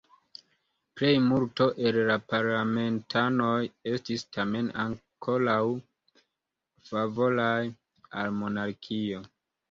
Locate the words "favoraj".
6.89-7.59